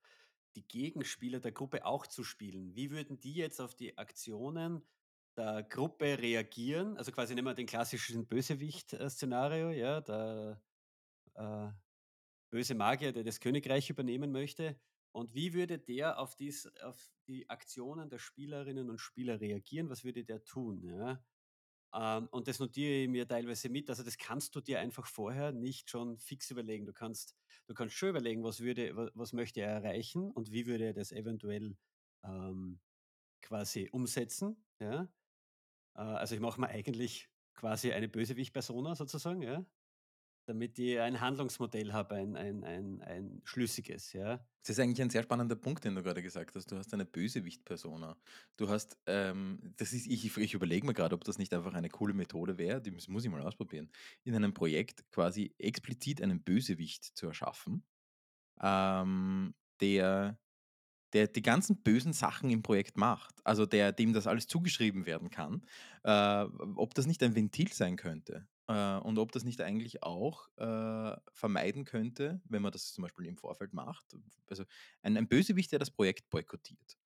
die 0.55 0.67
Gegenspieler 0.67 1.39
der 1.39 1.51
Gruppe 1.53 1.85
auch 1.85 2.07
zu 2.07 2.23
spielen. 2.23 2.75
Wie 2.75 2.91
würden 2.91 3.19
die 3.19 3.35
jetzt 3.35 3.61
auf 3.61 3.75
die 3.75 3.97
Aktionen 3.97 4.83
der 5.37 5.63
Gruppe 5.63 6.19
reagieren? 6.19 6.97
Also, 6.97 7.11
quasi 7.11 7.35
nehmen 7.35 7.47
wir 7.47 7.53
den 7.55 7.65
klassischen 7.67 8.27
Bösewicht 8.27 8.93
äh, 8.93 9.09
Szenario, 9.09 9.69
ja, 9.71 10.01
der, 10.01 10.61
äh, 11.35 11.69
böse 12.51 12.75
Magier, 12.75 13.13
der 13.13 13.23
das 13.23 13.39
Königreich 13.39 13.89
übernehmen 13.89 14.31
möchte. 14.31 14.79
Und 15.13 15.33
wie 15.35 15.53
würde 15.53 15.79
der 15.79 16.19
auf 16.19 16.35
dies 16.35 16.67
auf 16.83 17.11
die 17.27 17.49
Aktionen 17.49 18.09
der 18.09 18.19
Spielerinnen 18.19 18.89
und 18.89 18.99
Spieler 18.99 19.41
reagieren? 19.41 19.89
Was 19.89 20.03
würde 20.03 20.23
der 20.25 20.43
tun, 20.45 20.83
ja? 20.83 21.23
Ähm, 21.93 22.27
und 22.31 22.47
das 22.47 22.59
notiere 22.59 23.03
ich 23.03 23.09
mir 23.09 23.27
teilweise 23.27 23.69
mit. 23.69 23.89
Also, 23.89 24.03
das 24.03 24.17
kannst 24.17 24.55
du 24.55 24.61
dir 24.61 24.79
einfach 24.79 25.05
vorher 25.07 25.51
nicht 25.51 25.89
schon 25.89 26.17
fix 26.19 26.51
überlegen. 26.51 26.85
Du 26.85 26.93
kannst 26.93 27.35
du 27.67 27.73
kannst 27.73 27.95
schon 27.95 28.09
überlegen, 28.09 28.43
was 28.43 28.61
würde 28.61 28.95
wa 28.95 29.11
was 29.15 29.33
möchte 29.33 29.61
er 29.61 29.69
erreichen 29.71 30.31
und 30.31 30.51
wie 30.51 30.67
würde 30.67 30.85
er 30.87 30.93
das 30.93 31.11
eventuell, 31.11 31.77
ähm, 32.23 32.79
quasi 33.41 33.89
umsetzen, 33.91 34.65
ja? 34.79 35.09
Äh, 35.95 36.01
also, 36.01 36.35
ich 36.35 36.41
mache 36.41 36.59
mir 36.61 36.69
eigentlich 36.69 37.29
quasi 37.53 37.91
eine 37.93 38.09
Bösewicht-Persona 38.09 38.95
sozusagen, 38.95 39.41
ja, 39.41 39.65
damit 40.47 40.79
ich 40.79 40.99
ein 40.99 41.21
Handlungsmodell 41.21 41.93
habe, 41.93 42.15
ein 42.15 42.35
ein 42.37 42.63
ein 42.63 43.01
ein 43.01 43.41
schlüssiges, 43.45 44.13
ja. 44.13 44.47
Das 44.63 44.77
ist 44.77 44.79
eigentlich 44.79 45.01
ein 45.01 45.09
sehr 45.09 45.23
spannender 45.23 45.55
Punkt, 45.55 45.83
den 45.85 45.95
du 45.95 46.03
gerade 46.03 46.21
gesagt 46.21 46.55
hast. 46.55 46.71
Du 46.71 46.77
hast 46.77 46.93
eine 46.93 47.05
Bösewicht-Persona. 47.05 48.15
Du 48.57 48.69
hast, 48.69 48.99
ähm 49.07 49.73
das 49.77 49.91
ist 49.91 50.05
ich 50.05 50.37
ich 50.37 50.53
überlege 50.53 50.85
mir 50.85 50.93
gerade, 50.93 51.15
ob 51.15 51.23
das 51.23 51.39
nicht 51.39 51.51
einfach 51.53 51.73
eine 51.73 51.89
coole 51.89 52.13
Methode 52.13 52.57
wäre, 52.59 52.79
die 52.81 52.91
muss 52.91 53.25
ich 53.25 53.31
mal 53.31 53.41
ausprobieren, 53.41 53.89
in 54.23 54.35
einem 54.35 54.53
Projekt 54.53 55.09
quasi 55.11 55.55
explizit 55.57 56.21
einen 56.21 56.43
Bösewicht 56.43 57.03
zu 57.05 57.25
erschaffen, 57.27 57.87
ähm, 58.61 59.55
der 59.81 60.39
der 61.13 61.27
die 61.27 61.41
ganzen 61.41 61.83
bösen 61.83 62.13
Sachen 62.13 62.49
im 62.49 62.63
Projekt 62.63 62.97
macht, 62.97 63.35
also 63.45 63.65
der 63.65 63.91
dem 63.91 64.13
das 64.13 64.27
alles 64.27 64.47
zugeschrieben 64.47 65.05
werden 65.05 65.29
kann, 65.29 65.65
äh, 66.03 66.43
ob 66.75 66.93
das 66.95 67.05
nicht 67.07 67.21
ein 67.23 67.35
Ventil 67.35 67.71
sein 67.73 67.95
könnte, 67.97 68.47
äh, 68.67 68.97
und 68.97 69.19
ob 69.19 69.31
das 69.31 69.43
nicht 69.43 69.61
eigentlich 69.61 70.03
auch, 70.03 70.47
äh, 70.57 71.15
vermeiden 71.33 71.85
könnte, 71.85 72.41
wenn 72.45 72.61
man 72.61 72.71
das 72.71 72.93
zum 72.93 73.03
Beispiel 73.03 73.25
im 73.25 73.37
Vorfeld 73.37 73.73
macht. 73.73 74.05
Also, 74.49 74.63
ein 75.01 75.17
ein 75.17 75.27
Bösewicht, 75.27 75.71
der 75.71 75.79
das 75.79 75.91
Projekt 75.91 76.29
boykottiert, 76.29 76.97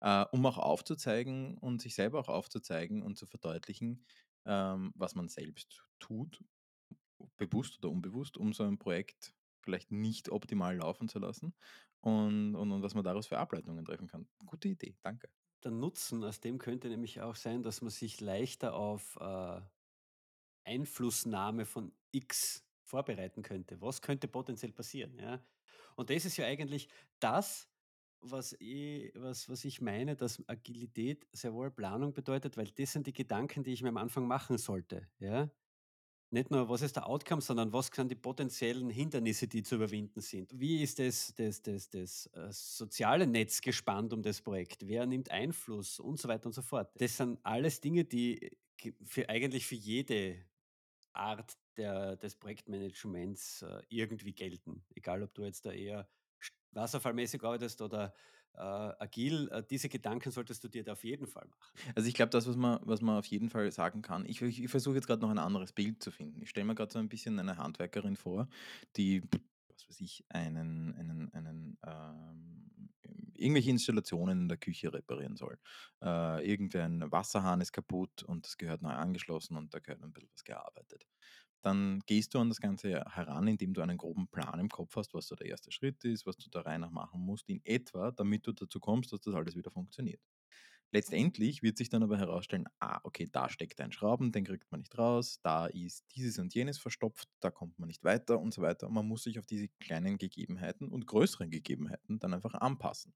äh, 0.00 0.24
um 0.32 0.44
auch 0.46 0.58
aufzuzeigen 0.58 1.58
und 1.58 1.82
sich 1.82 1.94
selber 1.94 2.20
auch 2.20 2.28
aufzuzeigen 2.28 3.02
und 3.02 3.18
zu 3.18 3.26
verdeutlichen, 3.26 4.06
ähm, 4.46 4.92
was 4.96 5.14
man 5.14 5.28
selbst 5.28 5.84
tut, 6.00 6.42
bewusst 7.36 7.78
oder 7.78 7.90
unbewusst, 7.90 8.36
um 8.36 8.52
so 8.52 8.64
ein 8.64 8.78
Projekt 8.78 9.34
vielleicht 9.62 9.90
nicht 9.92 10.30
optimal 10.30 10.76
laufen 10.76 11.08
zu 11.08 11.18
lassen 11.18 11.54
und 12.00 12.54
und 12.56 12.72
und 12.72 12.82
was 12.82 12.94
man 12.94 13.04
daraus 13.04 13.26
für 13.28 13.38
Ableitungen 13.38 13.84
treffen 13.84 14.08
kann. 14.08 14.28
Gute 14.46 14.68
Idee, 14.68 14.96
danke. 15.02 15.28
Der 15.64 15.70
Nutzen 15.70 16.24
aus 16.24 16.40
dem 16.40 16.58
könnte 16.58 16.88
nämlich 16.88 17.20
auch 17.20 17.36
sein, 17.36 17.62
dass 17.62 17.82
man 17.82 17.90
sich 17.90 18.20
leichter 18.20 18.74
auf, 18.74 19.16
äh, 19.20 19.60
Einflussnahme 20.64 21.66
von 21.66 21.94
X 22.12 22.66
vorbereiten 22.84 23.42
könnte. 23.42 23.80
Was 23.80 24.02
könnte 24.02 24.28
potenziell 24.28 24.72
passieren, 24.72 25.18
ja? 25.18 25.46
Und 25.96 26.10
das 26.10 26.24
ist 26.24 26.36
ja 26.36 26.46
eigentlich 26.46 26.88
das, 27.20 27.68
was 28.20 28.54
i 28.60 29.12
was 29.16 29.48
was 29.48 29.64
ich 29.64 29.80
meine, 29.80 30.16
dass 30.16 30.46
Agilität 30.48 31.26
sehr 31.32 31.54
wohl 31.54 31.70
Planung 31.72 32.12
bedeutet, 32.14 32.56
weil 32.56 32.68
das 32.68 32.92
sind 32.92 33.06
die 33.08 33.12
Gedanken, 33.14 33.64
die 33.64 33.72
ich 33.72 33.82
mir 33.82 33.90
am 33.90 33.96
Anfang 33.98 34.26
machen 34.26 34.58
sollte, 34.58 35.10
ja? 35.18 35.50
Nicht 36.32 36.50
nur, 36.50 36.66
was 36.70 36.80
ist 36.80 36.96
der 36.96 37.06
Outcome, 37.06 37.42
sondern 37.42 37.74
was 37.74 37.88
sind 37.94 38.10
die 38.10 38.14
potenziellen 38.14 38.88
Hindernisse, 38.88 39.46
die 39.48 39.62
zu 39.62 39.74
überwinden 39.74 40.22
sind? 40.22 40.58
Wie 40.58 40.82
ist 40.82 40.98
das 40.98 41.34
das 41.34 41.60
das 41.60 41.90
das, 41.90 42.26
äh, 42.32 42.48
soziale 42.50 43.26
Netz 43.26 43.60
gespannt 43.60 44.14
um 44.14 44.22
das 44.22 44.40
Projekt? 44.40 44.88
Wer 44.88 45.04
nimmt 45.04 45.30
Einfluss 45.30 46.00
und 46.00 46.18
so 46.18 46.28
weiter 46.28 46.46
und 46.46 46.54
so 46.54 46.62
fort. 46.62 46.90
Das 46.98 47.18
sind 47.18 47.38
alles 47.42 47.82
Dinge, 47.82 48.06
die 48.06 48.56
ge 48.78 48.94
für 49.04 49.28
eigentlich 49.28 49.66
für 49.66 49.74
jede 49.74 50.46
Art 51.12 51.52
der 51.76 52.16
des 52.16 52.36
Projektmanagements, 52.36 53.60
äh, 53.62 53.82
irgendwie 53.90 54.32
gelten. 54.32 54.84
Egal, 54.94 55.22
ob 55.22 55.34
du 55.34 55.42
jetzt 55.44 55.66
da 55.66 55.72
eher 55.72 56.08
wasserfallmäßig 56.72 57.42
arbeitest 57.44 57.82
oder, 57.82 58.14
äh, 58.54 58.60
agil, 58.60 59.48
äh, 59.52 59.62
diese 59.68 59.88
Gedanken 59.88 60.30
solltest 60.30 60.64
du 60.64 60.68
dir 60.68 60.84
da 60.84 60.92
auf 60.92 61.04
jeden 61.04 61.26
Fall 61.26 61.46
machen. 61.48 61.72
Also, 61.94 62.08
ich 62.08 62.14
glaube, 62.14 62.30
das, 62.30 62.46
was 62.46 62.56
man 62.56 62.80
was 62.82 63.00
man 63.00 63.18
auf 63.18 63.26
jeden 63.26 63.50
Fall 63.50 63.70
sagen 63.72 64.02
kann 64.02 64.24
ich 64.26 64.42
ich 64.42 64.62
ich 64.62 64.70
versuche 64.70 64.96
jetzt 64.96 65.06
gerade 65.06 65.22
noch 65.22 65.30
ein 65.30 65.38
anderes 65.38 65.72
Bild 65.72 66.02
zu 66.02 66.10
finden. 66.10 66.42
Ich 66.42 66.50
stelle 66.50 66.66
mir 66.66 66.74
gerade 66.74 66.92
so 66.92 66.98
ein 66.98 67.08
bisschen 67.08 67.38
eine 67.38 67.56
Handwerkerin 67.56 68.16
vor, 68.16 68.48
die, 68.96 69.22
was 69.68 69.88
weiß 69.88 70.00
ich, 70.00 70.24
einen 70.28 70.94
einen 70.96 71.32
einen, 71.32 71.78
ähm 71.86 72.90
irgendwelche 73.34 73.70
Installationen 73.70 74.42
in 74.42 74.48
der 74.48 74.58
Küche 74.58 74.92
reparieren 74.92 75.36
soll. 75.36 75.58
Äh, 76.02 76.48
irgendein 76.48 77.10
Wasserhahn 77.10 77.60
ist 77.60 77.72
kaputt 77.72 78.22
und 78.22 78.46
das 78.46 78.56
gehört 78.56 78.82
neu 78.82 78.90
angeschlossen 78.92 79.56
und 79.56 79.74
da 79.74 79.80
gehört 79.80 80.02
ein 80.02 80.12
bisschen 80.12 80.30
was 80.34 80.44
gearbeitet. 80.44 81.06
Dann 81.62 82.00
gehst 82.06 82.34
du 82.34 82.38
an 82.40 82.48
das 82.48 82.60
Ganze 82.60 83.04
heran, 83.08 83.46
indem 83.48 83.74
du 83.74 83.80
einen 83.82 83.98
groben 83.98 84.28
Plan 84.28 84.58
im 84.60 84.68
Kopf 84.68 84.96
hast, 84.96 85.14
was 85.14 85.26
so 85.28 85.36
der 85.36 85.46
erste 85.48 85.70
Schritt 85.72 86.04
ist, 86.04 86.26
was 86.26 86.36
du 86.36 86.48
Reihe 86.58 86.78
nach 86.78 86.90
machen 86.90 87.20
musst 87.20 87.48
in 87.48 87.60
etwa, 87.64 88.10
damit 88.10 88.46
du 88.46 88.52
dazu 88.52 88.80
kommst, 88.80 89.12
dass 89.12 89.20
das 89.20 89.34
alles 89.34 89.56
wieder 89.56 89.70
funktioniert. 89.70 90.20
Letztendlich 90.92 91.62
wird 91.62 91.78
sich 91.78 91.88
dann 91.88 92.02
aber 92.02 92.18
herausstellen, 92.18 92.66
ah, 92.78 93.00
okay, 93.04 93.28
da 93.30 93.48
steckt 93.48 93.80
ein 93.80 93.92
Schrauben, 93.92 94.30
den 94.30 94.44
kriegt 94.44 94.70
man 94.70 94.80
nicht 94.80 94.96
raus, 94.98 95.40
da 95.42 95.66
ist 95.66 96.04
dieses 96.14 96.38
und 96.38 96.54
jenes 96.54 96.78
verstopft, 96.78 97.28
da 97.40 97.50
kommt 97.50 97.78
man 97.78 97.86
nicht 97.88 98.04
weiter 98.04 98.38
und 98.40 98.52
so 98.52 98.60
weiter. 98.62 98.88
Und 98.88 98.94
man 98.94 99.08
muss 99.08 99.22
sich 99.22 99.38
auf 99.38 99.46
diese 99.46 99.68
kleinen 99.80 100.18
Gegebenheiten 100.18 100.88
und 100.88 101.06
größeren 101.06 101.50
Gegebenheiten 101.50 102.18
dann 102.18 102.34
einfach 102.34 102.54
anpassen. 102.54 103.14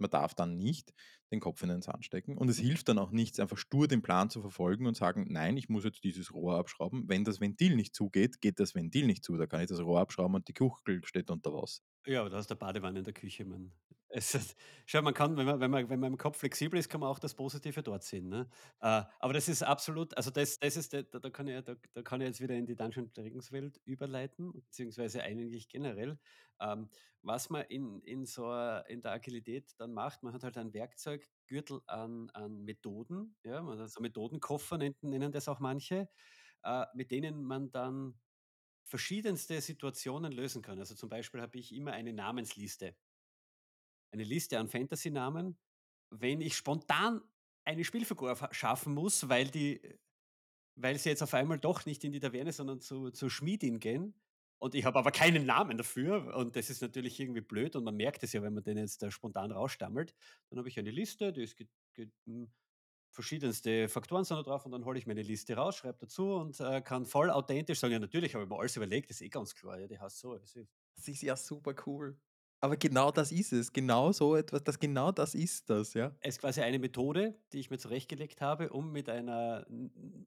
Man 0.00 0.10
darf 0.10 0.34
dann 0.34 0.56
nicht 0.56 0.92
den 1.32 1.40
Kopf 1.40 1.62
in 1.62 1.68
den 1.68 1.82
Sand 1.82 2.04
stecken 2.04 2.36
und 2.38 2.48
es 2.48 2.58
hilft 2.58 2.88
dann 2.88 2.98
auch 2.98 3.10
nichts, 3.12 3.38
einfach 3.40 3.56
stur 3.58 3.86
den 3.88 4.02
Plan 4.02 4.30
zu 4.30 4.40
verfolgen 4.40 4.86
und 4.86 4.96
sagen: 4.96 5.26
„Nein, 5.30 5.56
ich 5.56 5.68
muss 5.68 5.84
jetzt 5.84 6.04
dieses 6.04 6.32
Rohr 6.34 6.56
abschrauben.“ 6.58 7.08
Wenn 7.08 7.24
das 7.24 7.40
Ventil 7.40 7.76
nicht 7.76 7.94
zugeht, 7.94 8.40
geht 8.40 8.58
das 8.60 8.74
Ventil 8.74 9.06
nicht 9.06 9.24
zu. 9.24 9.36
Da 9.36 9.46
kann 9.46 9.60
ich 9.60 9.68
das 9.68 9.80
Rohr 9.80 10.00
abschrauben 10.00 10.34
und 10.36 10.48
die 10.48 10.54
Kugel 10.54 11.02
steht 11.04 11.30
unter 11.30 11.52
Wasser. 11.52 11.82
Ja, 12.06 12.24
oder 12.24 12.38
aus 12.38 12.46
der 12.46 12.54
Badewanne 12.56 12.98
in 13.00 13.04
der 13.04 13.14
Küche, 13.14 13.44
man 13.46 13.72
es 14.12 14.56
schau, 14.86 15.02
man 15.02 15.14
kann, 15.14 15.36
wenn 15.36 15.46
man 15.46 15.60
wenn 15.60 15.70
man 15.70 15.88
wenn 15.90 16.00
man 16.00 16.12
im 16.12 16.18
Kopf 16.18 16.38
flexibel 16.38 16.78
ist, 16.78 16.88
kann 16.88 17.00
man 17.00 17.08
auch 17.10 17.18
das 17.18 17.34
Positive 17.34 17.82
dort 17.82 18.02
sehen, 18.04 18.28
ne? 18.28 18.48
Äh, 18.80 19.02
aber 19.20 19.32
das 19.32 19.48
ist 19.48 19.62
absolut 19.62 20.16
also 20.16 20.30
das 20.30 20.58
das 20.58 20.76
ist 20.76 20.92
da 20.94 21.02
da 21.02 21.30
kann 21.30 21.46
ich 21.48 21.62
da 21.64 21.76
da 21.94 22.02
kann 22.02 22.20
ich 22.20 22.26
jetzt 22.28 22.40
wieder 22.40 22.54
in 22.56 22.66
die 22.66 22.76
Dungeons& 22.76 23.12
Dragons 23.12 23.52
Welt 23.52 23.80
überleiten, 23.84 24.52
beziehungsweise 24.52 25.22
eigentlich 25.22 25.68
generell. 25.68 26.18
Ähm, 26.60 26.88
was 27.22 27.50
man 27.50 27.62
in 27.68 28.00
in 28.02 28.24
so 28.26 28.52
in 28.88 29.00
der 29.02 29.12
Agilität 29.12 29.72
dann 29.78 29.92
macht, 29.92 30.22
man 30.22 30.32
hat 30.34 30.42
halt 30.44 30.56
einen 30.58 30.74
Werkzeuggürtel 30.74 31.80
an 31.86 32.30
an 32.30 32.64
Methoden, 32.64 33.36
ja? 33.44 33.62
Man 33.62 33.78
hat 33.78 33.90
so 33.90 34.00
Methodenkoffer 34.00 34.78
nennen 35.02 35.32
das 35.32 35.48
auch 35.48 35.60
manche, 35.60 36.08
äh, 36.64 36.86
mit 36.94 37.10
denen 37.10 37.44
man 37.44 37.70
dann 37.70 38.20
verschiedenste 38.84 39.60
Situationen 39.60 40.32
lösen 40.32 40.62
kann. 40.62 40.78
Also, 40.78 40.94
zum 40.94 41.08
Beispiel 41.10 41.40
habe 41.40 41.58
ich 41.58 41.74
immer 41.74 41.92
eine 41.92 42.12
Namensliste. 42.12 42.96
Eine 44.12 44.24
Liste 44.24 44.58
an 44.58 44.68
Fantasy-Namen. 44.68 45.58
Wenn 46.10 46.40
ich 46.40 46.56
spontan 46.56 47.22
eine 47.64 47.84
Spielfigur 47.84 48.36
schaffen 48.52 48.94
muss, 48.94 49.28
weil 49.28 49.48
die 49.48 49.80
weil 50.76 50.98
sie 50.98 51.10
jetzt 51.10 51.22
auf 51.22 51.34
einmal 51.34 51.58
doch 51.58 51.86
nicht 51.86 52.04
in 52.04 52.12
die 52.12 52.20
Taverne, 52.20 52.52
sondern 52.52 52.80
zu 52.80 53.10
zur 53.10 53.30
Schmiedin 53.30 53.80
gehen 53.80 54.14
und 54.58 54.74
ich 54.74 54.84
habe 54.84 54.98
aber 54.98 55.10
keinen 55.12 55.46
Namen 55.46 55.76
dafür 55.78 56.34
und 56.36 56.56
das 56.56 56.70
ist 56.70 56.82
natürlich 56.82 57.18
irgendwie 57.20 57.40
blöd 57.42 57.76
und 57.76 57.84
man 57.84 57.96
merkt 57.96 58.22
es 58.22 58.32
ja, 58.32 58.42
wenn 58.42 58.54
man 58.54 58.64
den 58.64 58.78
jetzt 58.78 59.02
da 59.02 59.10
spontan 59.10 59.52
rausstammelt. 59.52 60.14
Dann 60.50 60.58
habe 60.58 60.68
ich 60.68 60.78
eine 60.78 60.90
Liste, 60.90 61.32
die 61.32 61.42
ist 61.42 61.56
hm, 62.26 62.52
verschiedenste 63.12 63.88
Faktoren 63.88 64.24
sind 64.24 64.36
da 64.38 64.42
drauf 64.42 64.66
und 64.66 64.72
dann 64.72 64.84
hole 64.84 64.98
ich 64.98 65.06
mir 65.06 65.12
eine 65.12 65.22
Liste 65.22 65.56
raus, 65.56 65.76
schreibe 65.76 65.98
dazu 66.00 66.34
und, 66.34 66.60
äh, 66.60 66.82
kann 66.82 67.06
voll 67.06 67.30
authentisch 67.30 67.80
sagen: 67.80 67.92
„Ja, 67.94 67.98
natürlich 68.00 68.34
habe 68.34 68.44
ich 68.44 68.50
mir 68.50 68.58
alles 68.58 68.76
überlegt, 68.76 69.10
ist 69.10 69.22
eh 69.22 69.28
ganz 69.30 69.54
klar, 69.54 69.78
ja, 69.80 69.88
die 69.88 69.98
heißt 70.00 70.18
so.“ 70.20 70.38
Das 70.38 70.54
Das 70.96 71.08
ist 71.08 71.22
ja 71.22 71.36
super 71.36 71.74
cool. 71.86 72.18
Aber 72.62 72.76
genau 72.76 73.10
das 73.10 73.32
ist 73.32 73.52
es. 73.52 73.72
Genau 73.72 74.12
so 74.12 74.36
etwas 74.36 74.62
das 74.64 74.78
genau 74.78 75.12
das 75.12 75.34
ist 75.34 75.70
das, 75.70 75.94
ja. 75.94 76.14
Es 76.20 76.34
ist 76.36 76.40
quasi 76.40 76.60
eine 76.60 76.78
Methode, 76.78 77.34
die 77.52 77.60
ich 77.60 77.70
mir 77.70 77.78
zurechtgelegt 77.78 78.42
habe, 78.42 78.68
um 78.70 78.92
mit 78.92 79.08
einer 79.08 79.66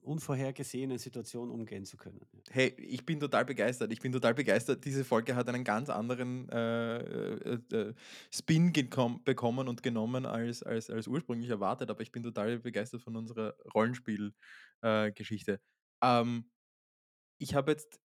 unvorhergesehenen 0.02 0.98
Situation 0.98 1.50
umgehen 1.50 1.84
zu 1.84 1.96
können. 1.96 2.20
Hey, 2.50 2.74
ich 2.78 3.06
bin 3.06 3.20
total 3.20 3.44
begeistert. 3.44 3.92
Ich 3.92 4.00
bin 4.00 4.12
total 4.12 4.34
begeistert. 4.34 4.84
Diese 4.84 5.04
Folge 5.04 5.36
hat 5.36 5.48
einen 5.48 5.64
ganz 5.64 5.88
anderen, 5.88 6.48
äh, 6.48 6.98
äh, 6.98 7.58
äh, 7.72 7.94
Spin 8.32 8.72
bekommen 8.72 9.68
und 9.68 9.82
genommen 9.82 10.26
als 10.26 10.62
als 10.62 10.90
als 10.90 11.06
ursprünglich 11.06 11.48
erwartet, 11.50 11.90
aber 11.90 12.00
ich 12.02 12.12
bin 12.12 12.22
total 12.22 12.58
begeistert 12.58 13.02
von 13.02 13.16
unserer 13.16 13.54
Rollenspiel 13.72 14.34
äh. 14.82 15.12
Ähm, 16.02 16.50
ich 17.38 17.54
habe 17.54 17.72
jetzt 17.72 18.00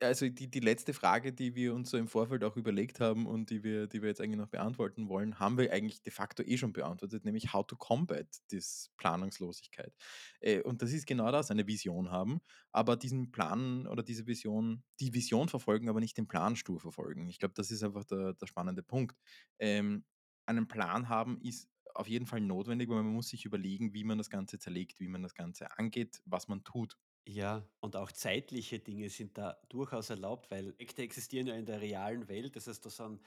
also 0.00 0.28
die 0.28 0.50
die 0.50 0.60
letzte 0.60 0.94
Frage, 0.94 1.32
die 1.32 1.54
wir 1.54 1.74
uns 1.74 1.90
so 1.90 1.96
im 1.98 2.08
Vorfeld 2.08 2.44
auch 2.44 2.56
überlegt 2.56 3.00
haben 3.00 3.26
und 3.26 3.50
die 3.50 3.62
wir 3.62 3.86
die 3.86 4.02
wir 4.02 4.08
jetzt 4.08 4.20
eigentlich 4.20 4.38
noch 4.38 4.48
beantworten 4.48 5.08
wollen, 5.08 5.38
haben 5.38 5.58
wir 5.58 5.72
eigentlich 5.72 6.02
de 6.02 6.12
facto 6.12 6.42
eh 6.42 6.56
schon 6.56 6.72
beantwortet, 6.72 7.24
nämlich 7.24 7.52
how 7.52 7.66
to 7.66 7.76
combat 7.76 8.26
this 8.48 8.90
Planungslosigkeit. 8.96 9.94
Äh, 10.40 10.62
und 10.62 10.82
das 10.82 10.92
ist 10.92 11.06
genau 11.06 11.30
das, 11.32 11.50
eine 11.50 11.66
Vision 11.66 12.10
haben, 12.10 12.40
aber 12.72 12.96
diesen 12.96 13.30
Plan 13.32 13.86
oder 13.86 14.02
diese 14.02 14.26
Vision 14.26 14.82
die 15.00 15.14
Vision 15.14 15.48
verfolgen, 15.48 15.88
aber 15.88 16.00
nicht 16.00 16.16
den 16.16 16.28
Plan 16.28 16.56
stur 16.56 16.80
verfolgen. 16.80 17.28
Ich 17.28 17.38
glaube, 17.38 17.54
das 17.54 17.70
ist 17.70 17.82
einfach 17.82 18.04
der 18.04 18.34
der 18.34 18.46
spannende 18.46 18.82
Punkt. 18.82 19.16
Ähm, 19.58 20.04
einen 20.46 20.68
Plan 20.68 21.08
haben 21.08 21.40
ist 21.42 21.68
auf 21.94 22.08
jeden 22.08 22.26
Fall 22.26 22.40
notwendig, 22.40 22.88
weil 22.88 23.02
man 23.02 23.12
muss 23.12 23.28
sich 23.28 23.44
überlegen, 23.44 23.94
wie 23.94 24.04
man 24.04 24.18
das 24.18 24.30
Ganze 24.30 24.58
zerlegt, 24.58 25.00
wie 25.00 25.08
man 25.08 25.22
das 25.22 25.34
Ganze 25.34 25.76
angeht, 25.78 26.22
was 26.24 26.48
man 26.48 26.64
tut. 26.64 26.96
Ja, 27.28 27.68
und 27.80 27.96
auch 27.96 28.10
zeitliche 28.12 28.78
Dinge 28.80 29.08
sind 29.10 29.36
da 29.38 29.60
durchaus 29.68 30.10
erlaubt, 30.10 30.50
weil 30.50 30.72
Projekte 30.72 31.02
existieren 31.02 31.46
ja 31.46 31.54
in 31.54 31.66
der 31.66 31.80
realen 31.80 32.28
Welt. 32.28 32.56
Das 32.56 32.66
heißt, 32.66 32.84
da 32.84 32.90
sind 32.90 33.20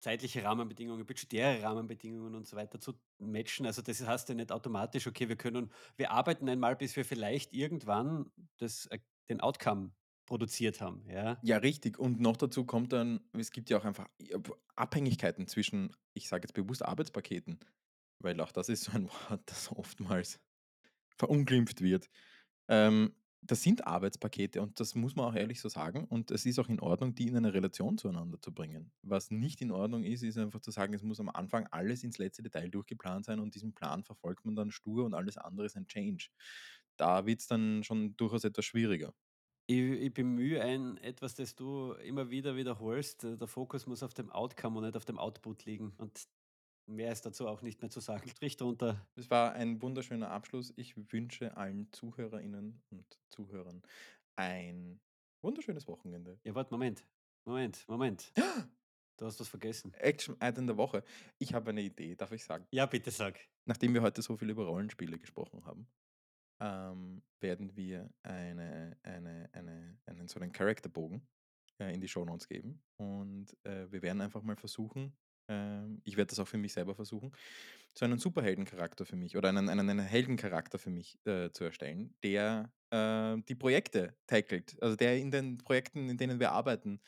zeitliche 0.00 0.44
Rahmenbedingungen, 0.44 1.06
budgetäre 1.06 1.62
Rahmenbedingungen 1.62 2.34
und 2.34 2.46
so 2.46 2.56
weiter 2.56 2.80
zu 2.80 2.94
matchen. 3.18 3.66
Also, 3.66 3.82
das 3.82 4.00
heißt 4.06 4.28
ja 4.30 4.34
nicht 4.34 4.52
automatisch: 4.52 5.06
„Okay, 5.06 5.28
wir 5.28 5.36
können 5.36 5.72
wir 5.96 6.10
arbeiten 6.12 6.48
einmal, 6.48 6.76
bis 6.76 6.96
wir 6.96 7.04
vielleicht 7.04 7.52
irgendwann 7.54 8.32
das 8.58 8.86
äh, 8.86 9.00
den 9.28 9.40
Outcome 9.40 9.92
produziert 10.26 10.80
haben“, 10.80 11.06
ja? 11.08 11.42
Ja, 11.42 11.56
richtig. 11.56 11.98
Und 11.98 12.20
noch 12.20 12.36
dazu 12.36 12.66
kommt 12.66 12.92
dann 12.92 13.20
es 13.32 13.50
gibt 13.50 13.70
ja 13.70 13.78
auch 13.78 13.84
einfach 13.84 14.08
w 14.18 14.52
Abhängigkeiten 14.76 15.46
zwischen, 15.46 15.96
ich 16.12 16.28
sage 16.28 16.42
jetzt 16.44 16.52
bewusst 16.54 16.84
Arbeitspaketen, 16.84 17.60
weil 18.20 18.40
auch 18.40 18.52
das 18.52 18.68
ist 18.68 18.84
so 18.84 18.92
ein 18.92 19.08
Wort, 19.30 19.42
das 19.46 19.70
oftmals 19.72 20.40
verunglimpft 21.16 21.82
wird. 21.82 22.10
Ähm, 22.70 23.16
das 23.42 23.62
sind 23.62 23.86
Arbeitspakete 23.86 24.62
und 24.62 24.80
das 24.80 24.94
muss 24.94 25.16
man 25.16 25.26
auch 25.26 25.34
ehrlich 25.36 25.60
so 25.62 25.70
sagen 25.70 26.04
und 26.06 26.30
es 26.30 26.46
ist 26.46 26.58
auch 26.60 26.68
in 26.70 26.80
Ordnung, 26.80 27.14
die 27.16 27.28
in 27.28 27.36
eine 27.36 27.54
Relation 27.54 27.98
zueinander 27.98 28.40
zu 28.40 28.52
bringen. 28.54 28.92
Was 29.02 29.30
nicht 29.32 29.62
in 29.62 29.72
Ordnung 29.72 30.04
ist, 30.04 30.22
ist 30.22 30.38
einfach 30.38 30.60
zu 30.60 30.70
sagen, 30.72 30.94
es 30.94 31.02
muss 31.02 31.20
am 31.20 31.30
Anfang 31.30 31.66
alles 31.68 32.04
ins 32.04 32.18
letzte 32.18 32.42
Detail 32.44 32.70
durchgeplant 32.70 33.26
sein 33.26 33.40
und 33.40 33.54
diesen 33.56 33.74
Plan 33.74 34.04
verfolgt 34.04 34.46
man 34.46 34.56
dann 34.56 34.70
stur 34.72 35.06
und 35.06 35.14
alles 35.14 35.38
andere 35.38 35.66
ist 35.66 35.76
ein 35.76 35.88
Change. 35.88 36.28
Da 36.98 37.26
wird's 37.26 37.48
dann 37.48 37.84
schon 37.84 38.16
durchaus 38.16 38.44
etwas 38.44 38.66
schwieriger. 38.66 39.14
Ich 39.66 39.78
ich 39.78 40.12
bemühe 40.14 40.60
ein 40.62 40.96
etwas, 40.98 41.34
das 41.36 41.54
du 41.54 41.92
immer 41.92 42.30
wieder 42.30 42.56
wiederholst. 42.56 43.24
Äh, 43.24 43.36
der 43.38 43.46
Fokus 43.48 43.86
muss 43.86 44.02
auf 44.02 44.14
dem 44.14 44.30
Outcome 44.30 44.78
und 44.78 44.84
nicht 44.84 44.96
auf 44.96 45.04
dem 45.04 45.18
Output 45.18 45.64
liegen 45.64 45.94
und 45.98 46.24
mehr 46.90 47.12
ist 47.12 47.24
dazu 47.24 47.46
auch 47.46 47.62
nicht 47.62 47.80
mehr 47.80 47.90
zu 47.90 48.00
sagen. 48.00 48.28
Strich 48.28 48.56
drunter. 48.56 49.06
Es 49.16 49.30
war 49.30 49.52
ein 49.52 49.80
wunderschöner 49.80 50.30
Abschluss. 50.30 50.72
Ich 50.76 50.94
wünsche 51.12 51.56
allen 51.56 51.90
ZuhörerInnen 51.92 52.82
und 52.90 53.20
Zuhörern 53.28 53.82
ein 54.36 55.00
wunderschönes 55.42 55.86
Wochenende. 55.86 56.38
Ja, 56.44 56.54
warte, 56.54 56.72
Moment. 56.72 57.06
Moment, 57.44 57.86
Moment. 57.88 58.32
Du 59.16 59.26
hast 59.26 59.38
was 59.38 59.48
vergessen. 59.48 59.92
Action-Item 59.94 60.66
der 60.66 60.76
Woche. 60.76 61.04
Ich 61.38 61.52
habe 61.52 61.70
eine 61.70 61.82
Idee, 61.82 62.14
darf 62.14 62.32
ich 62.32 62.42
sagen? 62.42 62.66
Ja, 62.70 62.86
bitte 62.86 63.10
sag. 63.10 63.38
Nachdem 63.66 63.92
wir 63.92 64.00
heute 64.02 64.22
so 64.22 64.36
viel 64.36 64.48
über 64.48 64.64
Rollenspiele 64.64 65.18
gesprochen 65.18 65.64
haben, 65.64 65.86
ähm, 66.60 67.22
werden 67.40 67.76
wir 67.76 68.10
eine 68.22 68.96
eine 69.02 69.50
eine 69.52 69.98
einen 70.06 70.28
so 70.28 70.40
einen 70.40 70.52
Charakterbogen 70.52 71.26
äh, 71.78 71.92
in 71.92 72.00
die 72.00 72.08
Shownotes 72.08 72.48
geben. 72.48 72.82
Und 72.96 73.56
äh, 73.64 73.90
wir 73.90 74.02
werden 74.02 74.20
einfach 74.20 74.42
mal 74.42 74.56
versuchen, 74.56 75.14
ähm, 75.50 76.00
ich 76.04 76.16
werde 76.16 76.28
das 76.30 76.38
auch 76.38 76.48
für 76.48 76.58
mich 76.58 76.72
selber 76.72 76.94
versuchen, 76.94 77.32
so 77.94 78.04
einen 78.04 78.18
Superheldencharakter 78.18 79.04
für 79.04 79.16
mich 79.16 79.36
oder 79.36 79.48
einen, 79.50 79.68
einen, 79.68 79.90
einen 79.90 80.06
Heldencharakter 80.06 80.78
für 80.78 80.90
mich 80.90 81.18
äh, 81.26 81.50
zu 81.52 81.64
erstellen, 81.64 82.14
der 82.22 82.72
äh, 82.90 83.36
die 83.48 83.56
Projekte 83.56 84.16
tackelt, 84.26 84.76
also 84.82 84.96
der 84.96 85.18
in 85.18 85.30
den 85.30 85.58
Projekten, 85.58 86.08
in 86.08 86.16
denen 86.18 86.40
wir 86.40 86.52
arbeiten, 86.52 87.00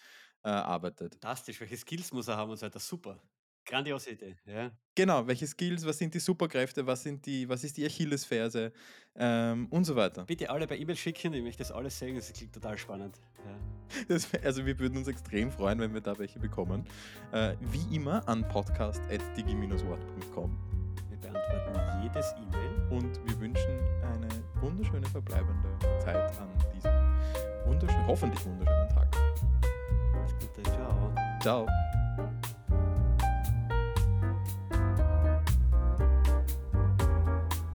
äh, 0.44 0.49
arbeitet. 0.50 1.20
Fantastisch. 1.20 1.61
Welche 1.61 1.76
Skills 1.76 2.12
muss 2.12 2.28
er 2.28 2.37
haben 2.37 2.50
und 2.50 2.56
so 2.58 2.66
weiter? 2.66 2.80
Super. 2.80 3.22
Grandiose 3.64 4.11
Idee, 4.11 4.37
ja. 4.47 4.71
Genau, 4.95 5.26
welche 5.26 5.47
Skills, 5.47 5.87
was 5.87 5.97
sind 5.99 6.12
die 6.14 6.19
Superkräfte, 6.21 6.87
was, 6.87 7.02
sind 7.02 7.25
die, 7.25 7.49
was 7.49 7.64
ist 7.64 7.76
die 7.76 7.87
Achillesferse 7.87 8.73
ähm, 9.16 9.66
und 9.71 9.85
so 9.85 9.97
weiter. 9.97 10.25
Bitte 10.25 10.50
alle 10.50 10.66
per 10.66 10.76
E-Mail 10.76 10.97
schicken, 10.97 11.33
ich 11.33 11.42
möchte 11.42 11.62
das 11.62 11.73
alles 11.73 11.99
sehen, 11.99 12.16
das 12.16 12.31
klingt 12.33 12.52
total 12.52 12.76
spannend. 12.78 13.19
Ja. 13.45 13.57
Das, 14.09 14.26
also 14.42 14.64
wir 14.64 14.78
würden 14.78 14.97
uns 14.97 15.07
extrem 15.07 15.50
freuen, 15.50 15.78
wenn 15.78 15.92
wir 15.92 16.00
da 16.00 16.19
welche 16.19 16.38
bekommen. 16.38 16.87
Äh, 17.31 17.57
wie 17.61 17.95
immer 17.95 18.26
an 18.26 18.49
podcast.digi-wort.com 18.49 20.59
Wir 21.11 21.19
beantworten 21.19 22.02
jedes 22.02 22.33
E-Mail. 22.33 22.88
und 22.90 23.21
wir 23.28 23.38
wünschen 23.38 23.78
eine 24.02 24.28
wunderschöne 24.62 25.07
verbleibende 25.09 25.69
Zeit 26.02 26.33
an 26.38 26.49
diesem 26.75 26.90
wunderschönen, 27.66 28.07
hoffentlich 28.07 28.42
wunderschönen 28.47 28.88
Tag. 28.88 29.14
Gute, 30.40 30.62
ciao. 30.62 31.12
Ciao. 31.42 31.66